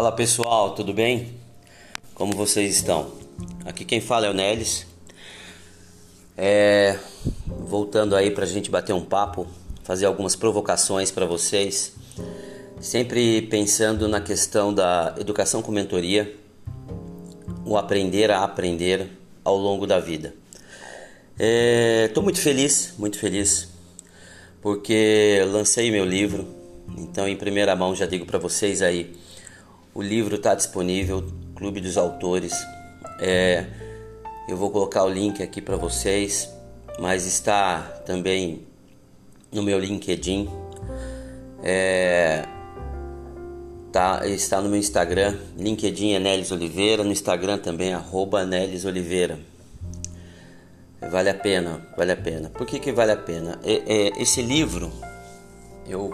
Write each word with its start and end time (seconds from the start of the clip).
Fala 0.00 0.12
pessoal, 0.12 0.74
tudo 0.74 0.94
bem? 0.94 1.34
Como 2.14 2.32
vocês 2.32 2.74
estão? 2.74 3.12
Aqui 3.66 3.84
quem 3.84 4.00
fala 4.00 4.24
é 4.24 4.30
o 4.30 4.32
Nelis. 4.32 4.86
É, 6.38 6.98
voltando 7.46 8.16
aí 8.16 8.30
para 8.30 8.44
a 8.44 8.46
gente 8.46 8.70
bater 8.70 8.94
um 8.94 9.04
papo, 9.04 9.46
fazer 9.84 10.06
algumas 10.06 10.34
provocações 10.34 11.10
para 11.10 11.26
vocês, 11.26 11.92
sempre 12.80 13.42
pensando 13.42 14.08
na 14.08 14.22
questão 14.22 14.72
da 14.72 15.14
educação 15.18 15.60
com 15.60 15.70
mentoria, 15.70 16.34
o 17.66 17.76
aprender 17.76 18.30
a 18.30 18.42
aprender 18.42 19.06
ao 19.44 19.58
longo 19.58 19.86
da 19.86 20.00
vida. 20.00 20.34
Estou 21.38 22.22
é, 22.22 22.24
muito 22.24 22.40
feliz, 22.40 22.94
muito 22.96 23.18
feliz, 23.18 23.68
porque 24.62 25.44
lancei 25.52 25.90
meu 25.90 26.06
livro, 26.06 26.48
então 26.96 27.28
em 27.28 27.36
primeira 27.36 27.76
mão 27.76 27.94
já 27.94 28.06
digo 28.06 28.24
para 28.24 28.38
vocês 28.38 28.80
aí 28.80 29.14
o 29.94 30.02
livro 30.02 30.36
está 30.36 30.54
disponível, 30.54 31.24
Clube 31.54 31.80
dos 31.80 31.96
Autores. 31.96 32.54
É, 33.20 33.66
eu 34.48 34.56
vou 34.56 34.70
colocar 34.70 35.04
o 35.04 35.08
link 35.08 35.42
aqui 35.42 35.60
para 35.60 35.76
vocês, 35.76 36.48
mas 36.98 37.26
está 37.26 37.80
também 38.06 38.66
no 39.52 39.62
meu 39.62 39.78
LinkedIn. 39.78 40.48
É, 41.62 42.44
tá, 43.92 44.26
está 44.26 44.60
no 44.60 44.68
meu 44.68 44.78
Instagram, 44.78 45.36
LinkedIn 45.58 46.14
é 46.14 46.18
Nelis 46.18 46.50
Oliveira, 46.50 47.04
no 47.04 47.12
Instagram 47.12 47.58
também, 47.58 47.92
arroba 47.92 48.44
Nelis 48.46 48.84
Oliveira. 48.84 49.38
Vale 51.00 51.30
a 51.30 51.34
pena, 51.34 51.86
vale 51.96 52.12
a 52.12 52.16
pena. 52.16 52.50
Por 52.50 52.66
que, 52.66 52.78
que 52.78 52.92
vale 52.92 53.12
a 53.12 53.16
pena? 53.16 53.58
É, 53.64 53.72
é, 53.72 54.22
esse 54.22 54.42
livro, 54.42 54.92
eu, 55.86 56.12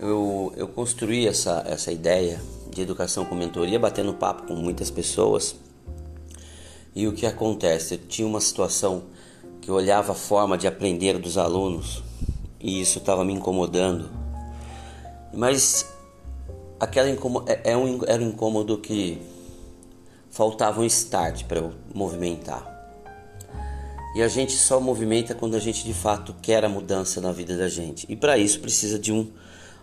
eu, 0.00 0.52
eu 0.56 0.66
construí 0.66 1.26
essa, 1.26 1.62
essa 1.66 1.92
ideia 1.92 2.40
de 2.70 2.80
educação 2.80 3.24
com 3.24 3.34
mentoria, 3.34 3.78
batendo 3.78 4.14
papo 4.14 4.46
com 4.46 4.54
muitas 4.54 4.90
pessoas. 4.90 5.54
E 6.94 7.06
o 7.06 7.12
que 7.12 7.26
acontece? 7.26 7.94
Eu 7.94 7.98
tinha 7.98 8.26
uma 8.26 8.40
situação 8.40 9.04
que 9.60 9.70
eu 9.70 9.74
olhava 9.74 10.12
a 10.12 10.14
forma 10.14 10.56
de 10.56 10.66
aprender 10.66 11.18
dos 11.18 11.36
alunos 11.36 12.02
e 12.58 12.80
isso 12.80 12.98
estava 12.98 13.24
me 13.24 13.34
incomodando. 13.34 14.10
Mas 15.34 15.86
aquela 16.78 17.08
é, 17.46 17.72
é 17.72 17.76
um, 17.76 18.00
era 18.06 18.22
um 18.22 18.28
incômodo 18.28 18.78
que 18.78 19.20
faltava 20.30 20.80
um 20.80 20.84
start 20.84 21.44
para 21.44 21.58
eu 21.58 21.72
movimentar. 21.94 22.68
E 24.14 24.22
a 24.22 24.28
gente 24.28 24.52
só 24.52 24.80
movimenta 24.80 25.34
quando 25.34 25.54
a 25.54 25.60
gente 25.60 25.84
de 25.84 25.94
fato 25.94 26.34
quer 26.40 26.64
a 26.64 26.68
mudança 26.68 27.20
na 27.20 27.30
vida 27.30 27.56
da 27.56 27.68
gente. 27.68 28.06
E 28.08 28.16
para 28.16 28.38
isso 28.38 28.58
precisa 28.60 28.98
de 28.98 29.12
um 29.12 29.30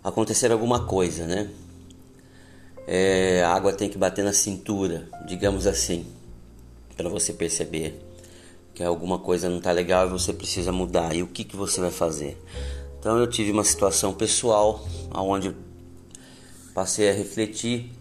acontecer 0.10 0.52
alguma 0.52 0.86
coisa, 0.86 1.26
né? 1.26 1.50
é, 2.88 3.44
a 3.44 3.54
água 3.54 3.74
tem 3.74 3.90
que 3.90 3.98
bater 3.98 4.24
na 4.24 4.32
cintura, 4.32 5.10
digamos 5.28 5.68
assim, 5.68 6.06
para 6.96 7.10
você 7.10 7.34
perceber 7.34 8.02
que 8.74 8.82
alguma 8.82 9.20
coisa 9.20 9.50
não 9.50 9.58
está 9.58 9.72
legal 9.72 10.08
e 10.08 10.10
você 10.10 10.32
precisa 10.32 10.72
mudar. 10.72 11.14
E 11.14 11.22
o 11.22 11.28
que, 11.28 11.44
que 11.44 11.56
você 11.56 11.82
vai 11.82 11.92
fazer? 11.92 12.42
Então 12.98 13.18
eu 13.18 13.28
tive 13.28 13.52
uma 13.52 13.64
situação 13.66 14.14
pessoal 14.14 14.88
onde 15.14 15.54
passei 16.74 17.10
a 17.10 17.14
refletir 17.14 17.92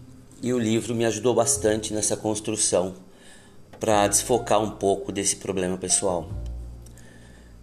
e 0.41 0.53
o 0.53 0.59
livro 0.59 0.95
me 0.95 1.05
ajudou 1.05 1.35
bastante 1.35 1.93
nessa 1.93 2.15
construção 2.15 2.95
para 3.79 4.07
desfocar 4.07 4.61
um 4.61 4.71
pouco 4.71 5.11
desse 5.11 5.35
problema 5.35 5.77
pessoal. 5.77 6.29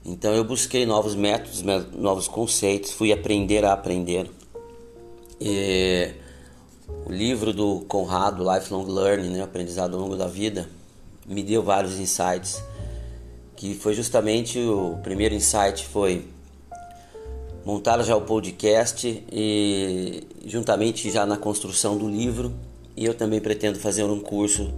Então 0.05 0.35
eu 0.35 0.45
busquei 0.45 0.85
novos 0.85 1.15
métodos, 1.15 1.63
novos 1.93 2.29
conceitos, 2.29 2.93
fui 2.93 3.11
aprender 3.11 3.65
a 3.65 3.73
aprender. 3.73 4.31
E 5.41 6.11
o 7.07 7.11
livro 7.11 7.55
do 7.55 7.81
Conrado, 7.89 8.45
Lifelong 8.45 8.85
Learning, 8.85 9.31
né, 9.31 9.43
Aprendizado 9.43 9.95
ao 9.95 10.03
Longo 10.03 10.15
da 10.15 10.27
Vida, 10.27 10.69
me 11.27 11.43
deu 11.43 11.63
vários 11.63 11.99
insights. 11.99 12.63
Que 13.57 13.75
foi 13.75 13.95
justamente 13.95 14.59
o 14.59 14.99
primeiro 15.03 15.35
insight 15.35 15.87
foi 15.87 16.27
montar 17.65 18.03
já 18.03 18.15
o 18.15 18.21
podcast 18.21 19.25
e 19.33 20.23
juntamente 20.45 21.11
já 21.11 21.25
na 21.25 21.39
construção 21.39 21.97
do 21.97 22.07
livro. 22.07 22.53
E 22.95 23.07
eu 23.07 23.15
também 23.15 23.41
pretendo 23.41 23.79
fazer 23.79 24.05
um 24.05 24.21
curso 24.21 24.71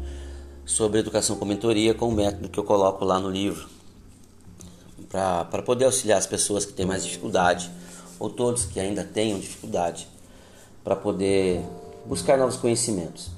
sobre 0.65 1.01
educação 1.01 1.37
com 1.37 1.45
mentoria 1.45 1.95
com 1.95 2.09
o 2.09 2.13
método 2.13 2.49
que 2.49 2.59
eu 2.59 2.65
coloco 2.65 3.05
lá 3.05 3.19
no 3.19 3.29
livro 3.29 3.76
para 5.51 5.63
poder 5.63 5.87
auxiliar 5.87 6.19
as 6.19 6.27
pessoas 6.27 6.65
que 6.65 6.73
têm 6.73 6.87
mais 6.87 7.05
dificuldade 7.05 7.71
ou 8.19 8.31
todos 8.31 8.65
que 8.65 8.81
ainda 8.81 9.05
tenham 9.05 9.39
dificuldade 9.39 10.09
para 10.83 10.97
poder 10.97 11.63
buscar 12.07 12.39
novos 12.39 12.57
conhecimentos. 12.57 13.31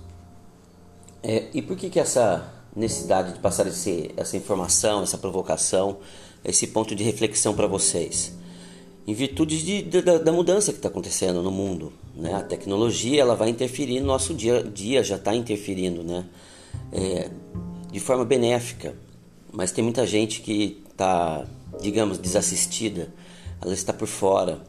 É, 1.22 1.46
e 1.52 1.62
por 1.62 1.76
que, 1.76 1.90
que 1.90 1.98
essa 1.98 2.52
necessidade 2.76 3.32
de 3.32 3.40
passar 3.40 3.66
esse, 3.66 4.12
essa 4.16 4.36
informação, 4.36 5.02
essa 5.02 5.18
provocação, 5.18 5.98
esse 6.44 6.68
ponto 6.68 6.94
de 6.94 7.02
reflexão 7.02 7.54
para 7.54 7.66
vocês? 7.66 8.36
Em 9.06 9.14
virtude 9.14 9.62
de, 9.62 9.82
de, 9.82 10.02
da, 10.02 10.18
da, 10.18 10.30
mudança 10.30 10.70
que 10.70 10.78
está 10.78 10.88
acontecendo 10.88 11.42
no 11.42 11.50
mundo, 11.50 11.92
né? 12.14 12.34
A 12.34 12.42
tecnologia 12.42 13.22
ela 13.22 13.34
vai 13.34 13.48
interferir 13.48 14.00
no 14.00 14.06
nosso 14.06 14.34
dia 14.34 14.58
a 14.58 14.62
dia, 14.62 15.02
já 15.02 15.16
está 15.16 15.34
interferindo, 15.34 16.02
né? 16.02 16.26
É, 16.92 17.30
de 17.90 18.00
forma 18.00 18.24
benéfica, 18.24 18.94
mas 19.50 19.72
tem 19.72 19.82
muita 19.82 20.06
gente 20.06 20.42
que 20.42 20.82
está, 20.90 21.46
digamos, 21.80 22.18
desassistida, 22.18 23.12
ela 23.60 23.74
está 23.74 23.92
por 23.92 24.08
fora 24.08 24.60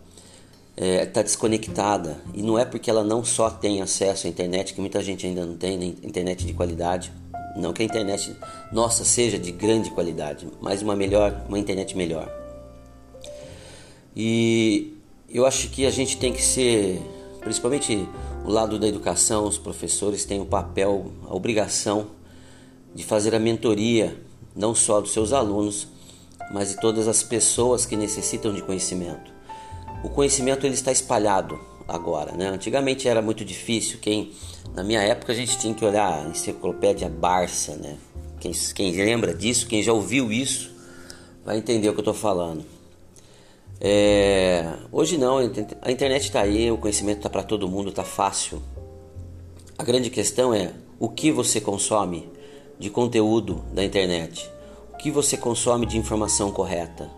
está 0.79 1.19
é, 1.19 1.23
desconectada. 1.23 2.17
E 2.33 2.41
não 2.41 2.57
é 2.57 2.63
porque 2.63 2.89
ela 2.89 3.03
não 3.03 3.23
só 3.23 3.49
tem 3.49 3.81
acesso 3.81 4.27
à 4.27 4.29
internet, 4.29 4.73
que 4.73 4.79
muita 4.79 5.03
gente 5.03 5.27
ainda 5.27 5.45
não 5.45 5.57
tem, 5.57 5.97
internet 6.01 6.45
de 6.45 6.53
qualidade. 6.53 7.11
Não 7.57 7.73
que 7.73 7.81
a 7.81 7.85
internet 7.85 8.33
nossa 8.71 9.03
seja 9.03 9.37
de 9.37 9.51
grande 9.51 9.89
qualidade, 9.91 10.47
mas 10.61 10.81
uma 10.81 10.95
melhor, 10.95 11.43
uma 11.49 11.59
internet 11.59 11.97
melhor. 11.97 12.31
E 14.15 14.95
eu 15.29 15.45
acho 15.45 15.69
que 15.69 15.85
a 15.85 15.91
gente 15.91 16.17
tem 16.17 16.31
que 16.31 16.41
ser, 16.41 17.01
principalmente 17.41 18.07
o 18.45 18.51
lado 18.51 18.79
da 18.79 18.87
educação, 18.87 19.45
os 19.45 19.57
professores 19.57 20.23
têm 20.23 20.39
o 20.39 20.45
papel, 20.45 21.11
a 21.27 21.35
obrigação 21.35 22.07
de 22.95 23.03
fazer 23.03 23.35
a 23.35 23.39
mentoria, 23.39 24.15
não 24.55 24.73
só 24.73 25.01
dos 25.01 25.11
seus 25.11 25.33
alunos, 25.33 25.87
mas 26.51 26.69
de 26.69 26.79
todas 26.79 27.07
as 27.07 27.23
pessoas 27.23 27.85
que 27.85 27.95
necessitam 27.95 28.53
de 28.53 28.61
conhecimento 28.61 29.39
o 30.03 30.09
conhecimento 30.09 30.65
ele 30.65 30.73
está 30.73 30.91
espalhado 30.91 31.59
agora, 31.87 32.31
né? 32.31 32.47
Antigamente 32.47 33.07
era 33.07 33.21
muito 33.21 33.43
difícil. 33.43 33.99
Quem 34.01 34.31
na 34.73 34.83
minha 34.83 35.01
época 35.01 35.33
a 35.33 35.35
gente 35.35 35.57
tinha 35.57 35.73
que 35.73 35.83
olhar 35.83 36.25
a 36.25 36.29
enciclopédia 36.29 37.09
Barça, 37.09 37.75
né? 37.75 37.97
Quem, 38.39 38.53
quem 38.73 38.91
lembra 38.93 39.33
disso, 39.33 39.67
quem 39.67 39.83
já 39.83 39.91
ouviu 39.91 40.31
isso, 40.31 40.71
vai 41.43 41.57
entender 41.57 41.89
o 41.89 41.93
que 41.93 41.99
eu 41.99 42.01
estou 42.01 42.13
falando. 42.13 42.63
É, 43.81 44.73
hoje 44.91 45.17
não, 45.17 45.37
a 45.37 45.91
internet 45.91 46.23
está 46.23 46.41
aí, 46.41 46.71
o 46.71 46.77
conhecimento 46.77 47.17
está 47.17 47.29
para 47.29 47.43
todo 47.43 47.67
mundo, 47.67 47.89
está 47.89 48.03
fácil. 48.03 48.61
A 49.77 49.83
grande 49.83 50.09
questão 50.09 50.53
é 50.53 50.73
o 50.99 51.09
que 51.09 51.31
você 51.31 51.59
consome 51.59 52.29
de 52.77 52.89
conteúdo 52.89 53.63
da 53.73 53.83
internet, 53.83 54.49
que 54.99 55.09
você 55.09 55.37
consome 55.37 55.85
de 55.85 55.97
informação 55.97 56.51
correta. 56.51 57.09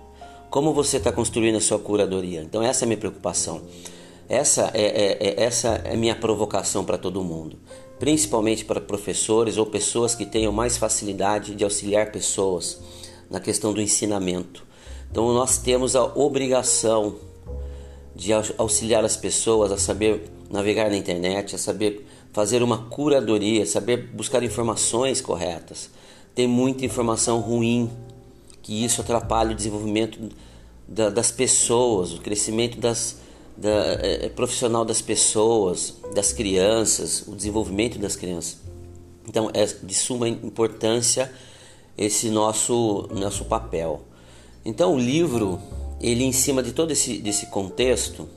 Como 0.51 0.73
você 0.73 0.97
está 0.97 1.11
construindo 1.11 1.55
a 1.55 1.61
sua 1.61 1.79
curadoria? 1.79 2.41
Então 2.41 2.61
essa 2.61 2.83
é 2.83 2.85
a 2.85 2.87
minha 2.87 2.97
preocupação. 2.97 3.61
Essa 4.29 4.71
é, 4.73 4.83
é, 4.83 5.27
é 5.27 5.43
essa 5.43 5.81
é 5.83 5.97
minha 5.97 6.15
provocação 6.15 6.85
para 6.85 6.97
todo 6.97 7.23
mundo, 7.23 7.57
principalmente 7.99 8.63
para 8.63 8.79
professores 8.79 9.57
ou 9.57 9.65
pessoas 9.65 10.13
que 10.13 10.25
tenham 10.25 10.53
mais 10.53 10.77
facilidade 10.77 11.55
de 11.55 11.63
auxiliar 11.63 12.11
pessoas 12.11 12.79
na 13.29 13.39
questão 13.39 13.73
do 13.73 13.81
ensinamento. 13.81 14.63
Então 15.09 15.33
nós 15.33 15.57
temos 15.57 15.95
a 15.95 16.03
obrigação 16.03 17.15
de 18.15 18.31
auxiliar 18.57 19.03
as 19.03 19.17
pessoas 19.17 19.71
a 19.71 19.77
saber 19.77 20.29
navegar 20.51 20.89
na 20.89 20.97
internet, 20.97 21.55
a 21.55 21.57
saber 21.57 22.05
fazer 22.31 22.61
uma 22.61 22.77
curadoria, 22.77 23.65
saber 23.65 23.97
buscar 24.13 24.43
informações 24.43 25.19
corretas. 25.19 25.89
Tem 26.33 26.47
muita 26.47 26.85
informação 26.85 27.39
ruim 27.39 27.89
que 28.61 28.83
isso 28.83 29.01
atrapalha 29.01 29.51
o 29.51 29.55
desenvolvimento 29.55 30.29
da, 30.87 31.09
das 31.09 31.31
pessoas, 31.31 32.13
o 32.13 32.21
crescimento 32.21 32.77
das, 32.79 33.17
da, 33.57 33.69
é, 34.01 34.25
é, 34.25 34.29
profissional 34.29 34.85
das 34.85 35.01
pessoas, 35.01 35.95
das 36.13 36.33
crianças, 36.33 37.23
o 37.27 37.35
desenvolvimento 37.35 37.97
das 37.97 38.15
crianças. 38.15 38.57
Então 39.27 39.49
é 39.53 39.65
de 39.65 39.93
suma 39.93 40.27
importância 40.27 41.31
esse 41.97 42.29
nosso 42.29 43.07
nosso 43.11 43.45
papel. 43.45 44.01
Então 44.65 44.95
o 44.95 44.99
livro 44.99 45.59
ele 46.01 46.23
em 46.23 46.31
cima 46.31 46.63
de 46.63 46.71
todo 46.71 46.91
esse 46.91 47.17
desse 47.17 47.47
contexto, 47.47 48.27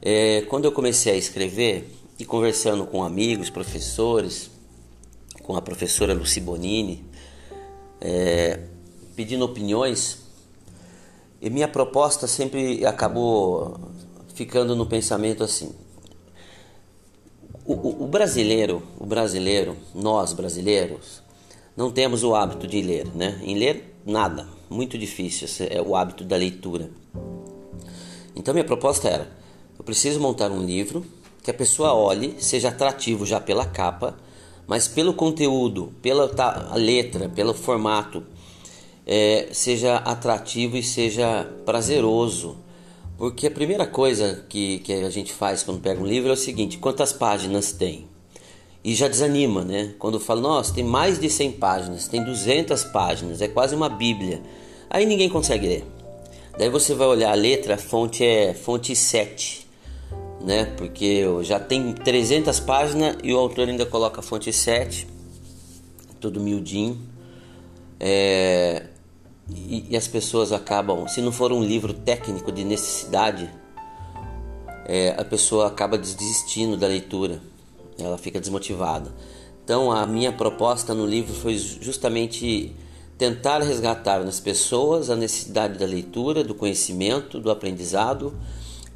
é, 0.00 0.42
quando 0.42 0.64
eu 0.64 0.72
comecei 0.72 1.12
a 1.12 1.16
escrever 1.16 1.94
e 2.18 2.24
conversando 2.24 2.86
com 2.86 3.04
amigos, 3.04 3.50
professores, 3.50 4.50
com 5.42 5.56
a 5.56 5.62
professora 5.62 6.14
Luci 6.14 6.40
Bonini, 6.40 7.04
é, 8.00 8.60
pedindo 9.16 9.44
opiniões, 9.44 10.18
e 11.40 11.48
minha 11.50 11.68
proposta 11.68 12.26
sempre 12.26 12.84
acabou 12.84 13.78
ficando 14.34 14.74
no 14.74 14.86
pensamento 14.86 15.42
assim: 15.44 15.72
O, 17.64 17.74
o, 17.74 18.04
o 18.04 18.06
brasileiro, 18.06 18.82
o 18.98 19.06
brasileiro, 19.06 19.76
nós 19.94 20.32
brasileiros, 20.32 21.22
não 21.76 21.90
temos 21.90 22.24
o 22.24 22.34
hábito 22.34 22.66
de 22.66 22.82
ler, 22.82 23.06
né? 23.14 23.40
Em 23.42 23.56
ler 23.56 23.94
nada, 24.04 24.48
muito 24.68 24.98
difícil, 24.98 25.66
é 25.70 25.80
o 25.80 25.94
hábito 25.94 26.24
da 26.24 26.36
leitura. 26.36 26.90
Então 28.34 28.54
minha 28.54 28.64
proposta 28.64 29.08
era, 29.08 29.28
eu 29.78 29.84
preciso 29.84 30.20
montar 30.20 30.50
um 30.50 30.64
livro 30.64 31.04
que 31.42 31.50
a 31.50 31.54
pessoa 31.54 31.94
olhe, 31.94 32.36
seja 32.38 32.68
atrativo 32.68 33.24
já 33.24 33.40
pela 33.40 33.64
capa, 33.64 34.16
mas 34.68 34.86
pelo 34.86 35.12
conteúdo, 35.12 35.92
pela 36.00 36.30
letra, 36.76 37.28
pelo 37.28 37.52
formato, 37.52 38.22
é, 39.04 39.48
seja 39.50 39.96
atrativo 39.96 40.76
e 40.76 40.82
seja 40.84 41.44
prazeroso 41.66 42.68
porque 43.18 43.48
a 43.48 43.50
primeira 43.50 43.84
coisa 43.84 44.44
que, 44.48 44.78
que 44.78 44.92
a 44.92 45.10
gente 45.10 45.32
faz 45.32 45.64
quando 45.64 45.80
pega 45.80 46.00
um 46.00 46.06
livro 46.06 46.30
é 46.30 46.32
o 46.32 46.36
seguinte: 46.36 46.78
quantas 46.78 47.12
páginas 47.12 47.72
tem? 47.72 48.06
E 48.84 48.94
já 48.94 49.08
desanima, 49.08 49.64
né? 49.64 49.92
Quando 49.98 50.20
fala, 50.20 50.40
nossa, 50.40 50.72
tem 50.72 50.84
mais 50.84 51.18
de 51.18 51.28
100 51.28 51.52
páginas, 51.52 52.06
tem 52.06 52.22
200 52.22 52.84
páginas, 52.84 53.42
é 53.42 53.48
quase 53.48 53.74
uma 53.74 53.88
Bíblia. 53.88 54.40
Aí 54.88 55.04
ninguém 55.04 55.28
consegue 55.28 55.66
ler. 55.66 55.84
Daí 56.56 56.70
você 56.70 56.94
vai 56.94 57.08
olhar 57.08 57.32
a 57.32 57.34
letra, 57.34 57.74
a 57.74 57.78
fonte 57.78 58.24
é 58.24 58.54
fonte 58.54 58.94
7, 58.94 59.67
né? 60.40 60.64
Porque 60.76 61.24
já 61.42 61.58
tem 61.58 61.92
300 61.92 62.60
páginas 62.60 63.16
e 63.22 63.32
o 63.32 63.38
autor 63.38 63.68
ainda 63.68 63.84
coloca 63.84 64.20
a 64.20 64.22
fonte 64.22 64.52
7, 64.52 65.06
tudo 66.20 66.40
miudinho. 66.40 66.98
É, 68.00 68.84
e, 69.50 69.86
e, 69.90 69.96
as 69.96 70.06
pessoas 70.06 70.52
acabam, 70.52 71.08
se 71.08 71.20
não 71.20 71.32
for 71.32 71.52
um 71.52 71.62
livro 71.62 71.92
técnico 71.92 72.52
de 72.52 72.64
necessidade, 72.64 73.50
é, 74.86 75.14
a 75.18 75.24
pessoa 75.24 75.66
acaba 75.66 75.98
desistindo 75.98 76.76
da 76.76 76.86
leitura, 76.86 77.40
ela 77.98 78.16
fica 78.16 78.38
desmotivada. 78.38 79.12
Então, 79.64 79.90
a 79.90 80.06
minha 80.06 80.32
proposta 80.32 80.94
no 80.94 81.04
livro 81.04 81.34
foi 81.34 81.58
justamente 81.58 82.74
tentar 83.18 83.58
resgatar 83.58 84.24
nas 84.24 84.38
pessoas 84.38 85.10
a 85.10 85.16
necessidade 85.16 85.78
da 85.78 85.84
leitura, 85.84 86.44
do 86.44 86.54
conhecimento, 86.54 87.40
do 87.40 87.50
aprendizado, 87.50 88.32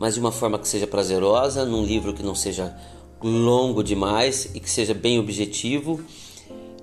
mas 0.03 0.15
de 0.15 0.21
uma 0.21 0.33
forma 0.33 0.59
que 0.59 0.67
seja 0.67 0.85
prazerosa, 0.85 1.65
num 1.65 1.85
livro 1.85 2.13
que 2.13 2.25
não 2.25 2.35
seja 2.35 2.77
longo 3.23 3.85
demais 3.85 4.51
e 4.53 4.59
que 4.59 4.69
seja 4.69 4.93
bem 4.93 5.17
objetivo 5.17 6.01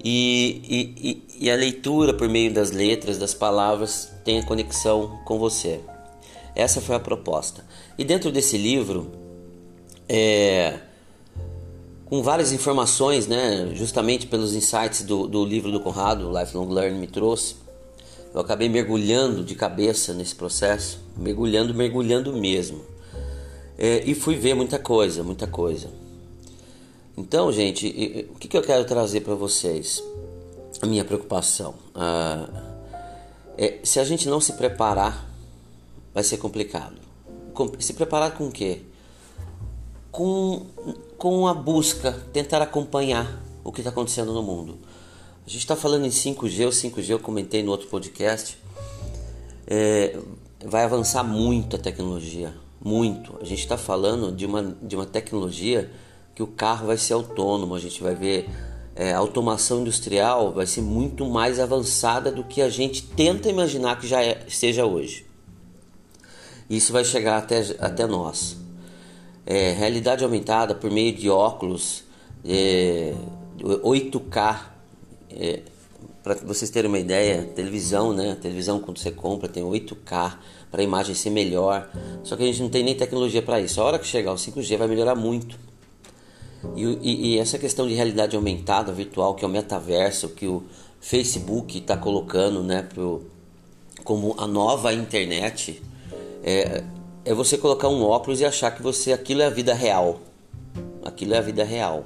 e, 0.01 0.95
e, 1.37 1.45
e, 1.45 1.51
a 1.51 1.55
leitura 1.57 2.13
por 2.13 2.29
meio 2.29 2.53
das 2.53 2.71
letras, 2.71 3.17
das 3.17 3.33
palavras, 3.33 4.09
tenha 4.23 4.41
conexão 4.41 5.19
com 5.25 5.37
você. 5.37 5.81
Essa 6.55 6.79
foi 6.79 6.95
a 6.95 6.99
proposta. 7.01 7.65
E 7.97 8.05
dentro 8.05 8.31
desse 8.31 8.57
livro, 8.57 9.11
é, 10.07 10.79
com 12.05 12.23
várias 12.23 12.53
informações, 12.53 13.27
né, 13.27 13.69
justamente 13.73 14.27
pelos 14.27 14.55
insights 14.55 15.03
do, 15.03 15.27
do 15.27 15.43
livro 15.43 15.73
do 15.73 15.81
Conrado, 15.81 16.31
Lifelong 16.31 16.69
Learning, 16.69 16.99
me 16.99 17.07
trouxe, 17.07 17.57
eu 18.33 18.39
acabei 18.39 18.69
mergulhando 18.69 19.43
de 19.43 19.55
cabeça 19.55 20.13
nesse 20.13 20.35
processo, 20.35 21.01
mergulhando, 21.17 21.73
mergulhando 21.73 22.31
mesmo. 22.31 22.97
É, 23.81 24.03
e 24.05 24.13
fui 24.13 24.35
ver 24.35 24.55
muita 24.55 24.77
coisa, 24.77 25.23
muita 25.23 25.47
coisa. 25.47 25.89
Então, 27.17 27.49
gente, 27.49 28.27
o 28.29 28.35
que, 28.35 28.57
eu 28.57 28.61
quero 28.61 28.83
trazer 28.83 29.21
para 29.21 29.35
vocês? 29.35 30.03
A 30.81 30.85
minha 30.85 31.05
preocupação. 31.05 31.75
Ah, 31.95 32.49
é, 33.57 33.79
se 33.81 33.97
a 34.01 34.03
gente 34.03 34.27
não 34.27 34.41
se 34.41 34.53
preparar, 34.53 35.25
vai 36.13 36.23
ser 36.25 36.35
complicado. 36.37 36.97
Se 37.79 37.93
preparar 37.93 38.37
com 38.37 38.47
o 38.47 38.51
quê? 38.51 38.81
Com, 40.11 40.65
com 41.17 41.47
a 41.47 41.53
busca, 41.53 42.11
tentar 42.33 42.61
acompanhar 42.61 43.41
o 43.63 43.71
que 43.71 43.79
está 43.79 43.91
acontecendo 43.91 44.33
no 44.33 44.43
mundo. 44.43 44.77
A 45.47 45.49
gente 45.49 45.61
está 45.61 45.77
falando 45.77 46.05
em 46.05 46.09
5G, 46.09 46.67
o 46.67 46.69
5G 46.69 47.11
eu 47.11 47.19
comentei 47.19 47.63
no 47.63 47.71
outro 47.71 47.87
podcast. 47.87 48.57
É, 49.65 50.17
vai 50.65 50.83
avançar 50.83 51.23
muito 51.23 51.77
a 51.77 51.79
tecnologia, 51.79 52.53
muito. 52.83 53.37
A 53.41 53.45
gente 53.45 53.59
está 53.59 53.77
falando 53.77 54.31
de 54.31 54.45
uma, 54.45 54.75
de 54.81 54.95
uma 54.95 55.05
tecnologia 55.05 55.91
que 56.35 56.43
o 56.43 56.47
carro 56.47 56.87
vai 56.87 56.97
ser 56.97 57.13
autônomo, 57.13 57.75
a 57.75 57.79
gente 57.79 58.01
vai 58.01 58.15
ver 58.15 58.49
é, 58.99 59.13
automação 59.13 59.79
industrial 59.79 60.51
vai 60.51 60.65
ser 60.65 60.81
muito 60.81 61.25
mais 61.25 61.57
avançada 61.57 62.29
do 62.29 62.43
que 62.43 62.61
a 62.61 62.67
gente 62.67 63.01
tenta 63.01 63.47
imaginar 63.47 63.97
que 63.97 64.05
já 64.05 64.21
é, 64.21 64.43
seja 64.49 64.85
hoje. 64.85 65.25
Isso 66.69 66.91
vai 66.91 67.05
chegar 67.05 67.37
até, 67.37 67.61
até 67.79 68.05
nós. 68.05 68.57
É, 69.45 69.71
realidade 69.71 70.21
aumentada 70.21 70.75
por 70.75 70.91
meio 70.91 71.15
de 71.15 71.29
óculos 71.29 72.03
é, 72.43 73.15
8K. 73.61 74.59
Para 76.29 76.45
vocês 76.45 76.69
terem 76.69 76.87
uma 76.87 76.99
ideia, 76.99 77.41
televisão, 77.55 78.13
né? 78.13 78.37
televisão 78.39 78.79
quando 78.79 78.99
você 78.99 79.09
compra 79.09 79.49
tem 79.49 79.63
8K 79.63 80.37
para 80.69 80.79
a 80.79 80.83
imagem 80.83 81.15
ser 81.15 81.31
melhor. 81.31 81.89
Só 82.23 82.35
que 82.37 82.43
a 82.43 82.45
gente 82.45 82.61
não 82.61 82.69
tem 82.69 82.83
nem 82.83 82.93
tecnologia 82.93 83.41
para 83.41 83.59
isso. 83.59 83.81
A 83.81 83.83
hora 83.83 83.97
que 83.97 84.05
chegar 84.05 84.31
o 84.31 84.35
5G 84.35 84.77
vai 84.77 84.87
melhorar 84.87 85.15
muito. 85.15 85.57
E, 86.75 86.83
e, 86.83 87.33
e, 87.33 87.39
essa 87.39 87.57
questão 87.57 87.87
de 87.87 87.95
realidade 87.95 88.35
aumentada, 88.35 88.91
virtual, 88.91 89.33
que 89.33 89.43
é 89.43 89.47
o 89.47 89.49
metaverso, 89.49 90.29
que 90.29 90.45
o 90.45 90.61
Facebook 91.01 91.79
está 91.79 91.97
colocando 91.97 92.61
né, 92.61 92.83
pro, 92.83 93.23
como 94.03 94.35
a 94.37 94.45
nova 94.45 94.93
internet, 94.93 95.81
é, 96.43 96.83
é 97.25 97.33
você 97.33 97.57
colocar 97.57 97.89
um 97.89 98.03
óculos 98.03 98.39
e 98.39 98.45
achar 98.45 98.69
que 98.69 98.83
você 98.83 99.13
aquilo 99.13 99.41
é 99.41 99.47
a 99.47 99.49
vida 99.49 99.73
real. 99.73 100.19
Aquilo 101.03 101.33
é 101.33 101.39
a 101.39 101.41
vida 101.41 101.63
real. 101.63 102.05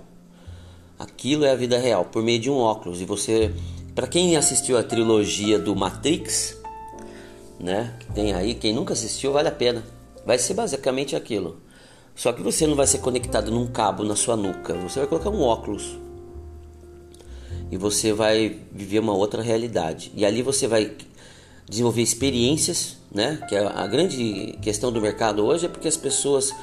Aquilo 0.98 1.44
é 1.44 1.52
a 1.52 1.56
vida 1.56 1.78
real, 1.78 2.06
por 2.06 2.24
meio 2.24 2.40
de 2.40 2.50
um 2.50 2.56
óculos. 2.56 3.02
E 3.02 3.06
você, 3.06 3.52
para 3.96 4.08
quem 4.08 4.36
assistiu 4.36 4.78
a 4.78 4.84
trilogia 4.84 5.60
do 5.60 5.76
Matrix, 5.76 6.58
né, 7.60 7.94
tem 8.14 8.34
aí, 8.34 8.56
quem 8.56 8.74
nunca 8.74 8.94
assistiu, 8.94 9.32
vale 9.32 9.48
a 9.48 9.52
pena. 9.52 9.84
Vai 10.26 10.38
ser 10.38 10.54
basicamente 10.54 11.16
aquilo. 11.16 11.58
Só 12.16 12.32
que 12.32 12.42
você 12.42 12.68
não 12.68 12.76
vai 12.76 12.88
ser 12.88 13.00
conectado 13.00 13.52
num 13.52 13.68
cabo 13.68 14.04
na 14.04 14.16
sua 14.16 14.36
nuca, 14.36 14.74
você 14.76 15.00
vai 15.00 15.08
colocar 15.08 15.30
um 15.30 15.42
óculos. 15.42 15.98
E 17.72 17.78
você 17.78 18.14
vai 18.14 18.60
viver 18.72 19.00
uma 19.00 19.14
outra 19.14 19.42
realidade. 19.42 20.12
E 20.16 20.26
ali 20.26 20.42
você 20.42 20.68
vai 20.68 20.96
desenvolver 21.68 22.02
experiências, 22.02 22.98
né? 23.12 23.44
Que 23.50 23.56
é 23.56 23.66
a 23.66 23.88
grande 23.88 24.58
questão 24.62 24.92
do 24.92 25.02
mercado 25.02 25.44
hoje 25.44 25.66
é 25.66 25.70
porque 25.70 25.88
as 25.88 25.98
pessoas 25.98 26.54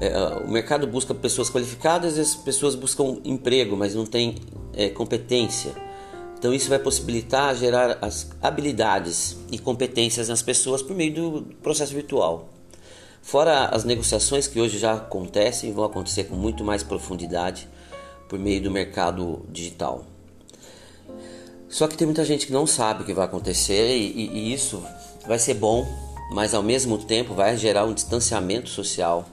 é, 0.00 0.16
o 0.44 0.50
mercado 0.50 0.86
busca 0.86 1.14
pessoas 1.14 1.50
qualificadas 1.50 2.16
e 2.16 2.20
as 2.20 2.34
pessoas 2.34 2.74
buscam 2.74 3.18
emprego, 3.24 3.76
mas 3.76 3.94
não 3.94 4.06
tem 4.06 4.36
é, 4.74 4.88
competência. 4.88 5.72
Então 6.42 6.52
isso 6.52 6.68
vai 6.68 6.80
possibilitar 6.80 7.54
gerar 7.54 7.98
as 8.00 8.26
habilidades 8.42 9.36
e 9.52 9.60
competências 9.60 10.28
nas 10.28 10.42
pessoas 10.42 10.82
por 10.82 10.92
meio 10.96 11.14
do 11.14 11.42
processo 11.62 11.94
virtual. 11.94 12.48
Fora 13.22 13.66
as 13.66 13.84
negociações 13.84 14.48
que 14.48 14.60
hoje 14.60 14.76
já 14.76 14.94
acontecem 14.94 15.70
e 15.70 15.72
vão 15.72 15.84
acontecer 15.84 16.24
com 16.24 16.34
muito 16.34 16.64
mais 16.64 16.82
profundidade 16.82 17.68
por 18.28 18.40
meio 18.40 18.60
do 18.60 18.72
mercado 18.72 19.46
digital. 19.52 20.04
Só 21.68 21.86
que 21.86 21.96
tem 21.96 22.08
muita 22.08 22.24
gente 22.24 22.44
que 22.44 22.52
não 22.52 22.66
sabe 22.66 23.04
o 23.04 23.06
que 23.06 23.14
vai 23.14 23.26
acontecer 23.26 23.96
e, 23.96 24.10
e, 24.10 24.38
e 24.38 24.52
isso 24.52 24.82
vai 25.24 25.38
ser 25.38 25.54
bom, 25.54 25.86
mas 26.32 26.54
ao 26.54 26.62
mesmo 26.64 26.98
tempo 26.98 27.34
vai 27.34 27.56
gerar 27.56 27.84
um 27.84 27.94
distanciamento 27.94 28.68
social 28.68 29.28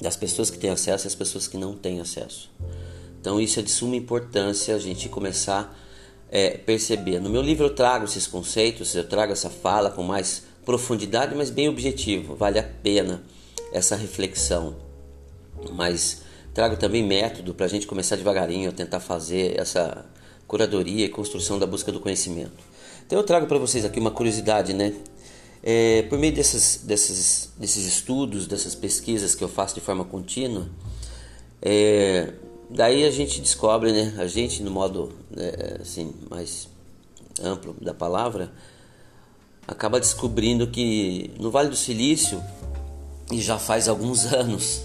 das 0.00 0.16
pessoas 0.16 0.48
que 0.48 0.56
têm 0.56 0.70
acesso 0.70 1.06
e 1.06 1.08
as 1.08 1.14
pessoas 1.14 1.46
que 1.46 1.58
não 1.58 1.76
têm 1.76 2.00
acesso. 2.00 2.50
Então 3.20 3.38
isso 3.38 3.60
é 3.60 3.62
de 3.62 3.70
suma 3.70 3.94
importância 3.94 4.74
a 4.74 4.78
gente 4.78 5.06
começar 5.10 5.83
é, 6.34 6.58
perceber. 6.58 7.20
No 7.20 7.30
meu 7.30 7.40
livro 7.40 7.66
eu 7.66 7.70
trago 7.70 8.06
esses 8.06 8.26
conceitos, 8.26 8.92
eu 8.96 9.04
trago 9.04 9.32
essa 9.32 9.48
fala 9.48 9.88
com 9.88 10.02
mais 10.02 10.42
profundidade, 10.64 11.32
mas 11.32 11.48
bem 11.48 11.68
objetivo. 11.68 12.34
Vale 12.34 12.58
a 12.58 12.62
pena 12.64 13.22
essa 13.72 13.94
reflexão. 13.94 14.74
Mas 15.72 16.22
trago 16.52 16.76
também 16.76 17.04
método 17.04 17.54
para 17.54 17.66
a 17.66 17.68
gente 17.68 17.86
começar 17.86 18.16
devagarinho 18.16 18.70
a 18.70 18.72
tentar 18.72 18.98
fazer 18.98 19.56
essa 19.56 20.04
curadoria 20.48 21.04
e 21.04 21.08
construção 21.08 21.56
da 21.56 21.66
busca 21.66 21.92
do 21.92 22.00
conhecimento. 22.00 22.64
Então 23.06 23.16
eu 23.16 23.24
trago 23.24 23.46
para 23.46 23.56
vocês 23.56 23.84
aqui 23.84 24.00
uma 24.00 24.10
curiosidade, 24.10 24.72
né? 24.72 24.92
É, 25.62 26.02
por 26.02 26.18
meio 26.18 26.34
desses, 26.34 26.82
desses, 26.84 27.52
desses 27.56 27.86
estudos, 27.86 28.48
dessas 28.48 28.74
pesquisas 28.74 29.36
que 29.36 29.44
eu 29.44 29.48
faço 29.48 29.76
de 29.76 29.80
forma 29.80 30.04
contínua, 30.04 30.68
é, 31.62 32.32
daí 32.74 33.04
a 33.04 33.10
gente 33.10 33.40
descobre, 33.40 33.92
né? 33.92 34.14
A 34.18 34.26
gente 34.26 34.62
no 34.62 34.70
modo 34.70 35.12
é, 35.36 35.78
assim 35.80 36.12
mais 36.28 36.68
amplo 37.42 37.74
da 37.80 37.94
palavra, 37.94 38.52
acaba 39.66 40.00
descobrindo 40.00 40.66
que 40.66 41.30
no 41.38 41.50
Vale 41.50 41.68
do 41.68 41.76
Silício, 41.76 42.42
e 43.32 43.40
já 43.40 43.58
faz 43.58 43.88
alguns 43.88 44.26
anos, 44.32 44.82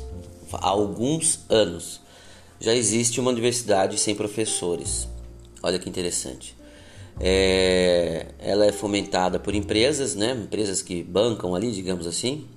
alguns 0.54 1.40
anos, 1.50 2.00
já 2.60 2.74
existe 2.74 3.20
uma 3.20 3.32
universidade 3.32 3.98
sem 3.98 4.16
professores. 4.16 5.08
Olha 5.62 5.80
que 5.80 5.90
interessante. 5.90 6.56
É, 7.20 8.28
ela 8.40 8.66
é 8.66 8.72
fomentada 8.72 9.40
por 9.40 9.54
empresas, 9.54 10.16
né? 10.16 10.32
Empresas 10.32 10.82
que 10.82 11.04
bancam 11.04 11.54
ali, 11.54 11.72
digamos 11.72 12.08
assim. 12.08 12.48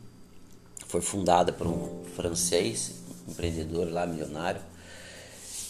Foi 0.87 1.01
fundada 1.01 1.53
por 1.53 1.67
um 1.67 2.03
francês, 2.15 2.93
empreendedor 3.29 3.91
lá 3.91 4.07
milionário. 4.07 4.61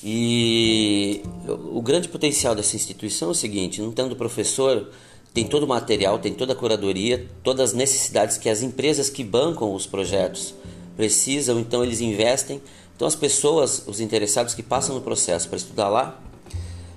E 0.05 1.23
o 1.47 1.81
grande 1.81 2.09
potencial 2.09 2.55
dessa 2.55 2.75
instituição 2.75 3.29
é 3.29 3.31
o 3.31 3.35
seguinte: 3.35 3.81
não 3.81 3.93
tendo 3.93 4.17
professor, 4.17 4.89
tem 5.33 5.47
todo 5.47 5.63
o 5.63 5.69
material, 5.69 6.19
tem 6.19 6.35
toda 6.35 6.53
a 6.53 6.57
curadoria, 6.57 7.27
todas 7.43 7.71
as 7.71 7.77
necessidades 7.77 8.37
que 8.37 8.49
as 8.49 8.63
empresas 8.63 9.09
que 9.09 9.23
bancam 9.23 9.73
os 9.73 9.87
projetos 9.87 10.55
precisam, 10.97 11.61
então 11.61 11.85
eles 11.85 12.01
investem. 12.01 12.61
Então 12.97 13.07
as 13.07 13.15
pessoas, 13.15 13.85
os 13.87 14.01
interessados 14.01 14.55
que 14.55 14.63
passam 14.63 14.95
no 14.95 15.01
processo 15.01 15.49
para 15.49 15.57
estudar 15.57 15.89
lá, 15.89 16.21